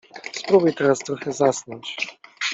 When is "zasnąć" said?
1.33-1.97